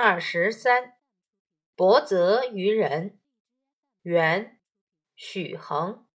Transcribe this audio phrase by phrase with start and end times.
[0.00, 0.96] 二十三，
[1.74, 3.18] 博泽于人。
[4.02, 4.60] 元，
[5.16, 6.06] 许衡。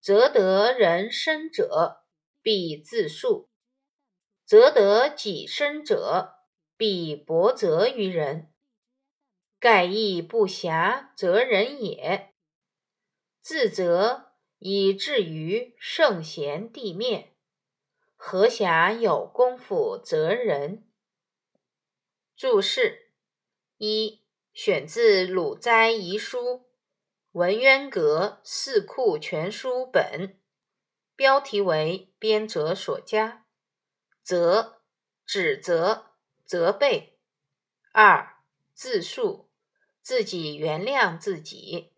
[0.00, 2.04] 则得人身者，
[2.40, 3.48] 必自述；
[4.44, 6.44] 则得己身者，
[6.76, 8.54] 必博泽于人。
[9.58, 12.32] 盖亦不暇择人也。
[13.40, 17.34] 自责以至于圣贤地面，
[18.14, 20.86] 何暇有功夫择人？
[22.40, 23.10] 注释
[23.76, 24.22] 一：
[24.54, 26.38] 选自《鲁斋遗书》
[27.32, 30.28] 文渊阁《四库全书本》，
[31.14, 33.44] 标题为编者所加。
[34.22, 34.80] 责，
[35.26, 36.12] 指责、
[36.46, 37.18] 责备。
[37.92, 39.50] 二，自述，
[40.00, 41.92] 自己原谅自己，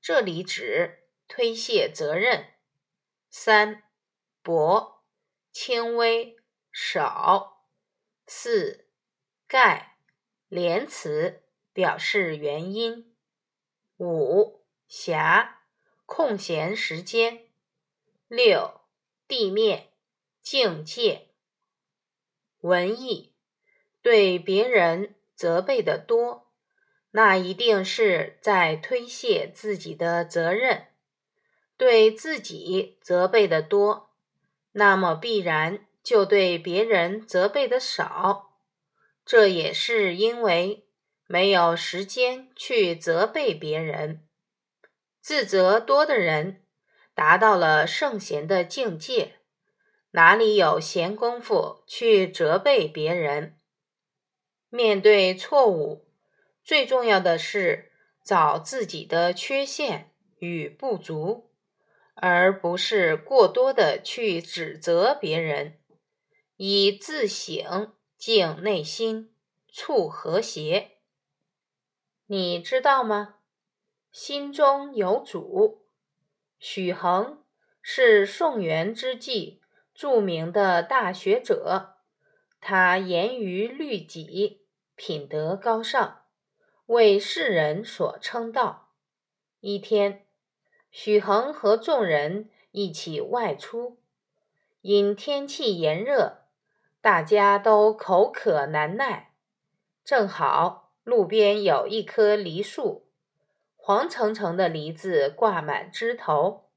[0.00, 2.54] 这里指推卸责任。
[3.28, 3.82] 三，
[4.40, 5.02] 薄，
[5.52, 6.38] 轻微，
[6.72, 7.66] 少。
[8.26, 8.88] 四。
[9.52, 9.98] 盖
[10.48, 11.42] 连词
[11.74, 13.14] 表示原因。
[13.98, 15.56] 五暇
[16.06, 17.48] 空闲时间。
[18.28, 18.80] 六
[19.28, 19.88] 地面
[20.40, 21.28] 境界。
[22.60, 23.34] 文艺
[24.00, 26.50] 对别人责备的多，
[27.10, 30.86] 那一定是在推卸自己的责任；
[31.76, 34.14] 对自己责备的多，
[34.70, 38.48] 那么必然就对别人责备的少。
[39.24, 40.86] 这也是因为
[41.26, 44.26] 没有时间去责备别人，
[45.20, 46.64] 自责多的人
[47.14, 49.36] 达到了圣贤的境界，
[50.10, 53.58] 哪里有闲工夫去责备别人？
[54.68, 56.08] 面对错误，
[56.64, 57.92] 最重要的是
[58.24, 61.50] 找自己的缺陷与不足，
[62.14, 65.78] 而不是过多的去指责别人，
[66.56, 67.94] 以自省。
[68.24, 69.34] 静内心，
[69.66, 70.92] 促和谐。
[72.26, 73.38] 你知道吗？
[74.12, 75.88] 心中有主。
[76.56, 77.42] 许衡
[77.80, 79.60] 是宋元之际
[79.92, 81.96] 著名的大学者，
[82.60, 86.22] 他严于律己，品德高尚，
[86.86, 88.92] 为世人所称道。
[89.58, 90.24] 一天，
[90.92, 93.98] 许衡和众人一起外出，
[94.82, 96.41] 因天气炎热。
[97.02, 99.32] 大家都口渴难耐，
[100.04, 103.08] 正好路边有一棵梨树，
[103.74, 106.68] 黄澄澄的梨子挂满枝头，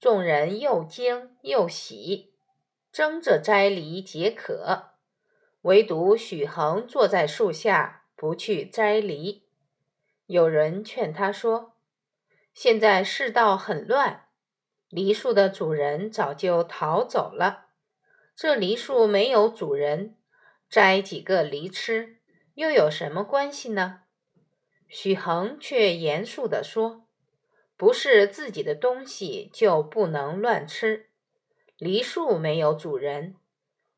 [0.00, 2.32] 众人又惊又喜，
[2.90, 4.92] 争着摘梨解渴。
[5.62, 9.44] 唯独许衡坐在树下不去摘梨。
[10.24, 11.74] 有人劝他说
[12.54, 14.28] ：“现在世道很乱，
[14.88, 17.66] 梨树的主人早就逃走了。”
[18.40, 20.14] 这梨树没有主人，
[20.70, 22.18] 摘几个梨吃
[22.54, 24.02] 又有什么关系呢？
[24.86, 27.08] 许衡却严肃地说
[27.76, 31.08] ：“不是自己的东西就不能乱吃。
[31.78, 33.34] 梨树没有主人，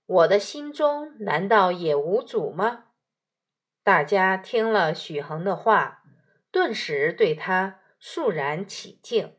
[0.06, 2.84] 我的心中难道也无主吗？”
[3.84, 6.02] 大家听了许衡的话，
[6.50, 9.34] 顿时对他肃然起敬。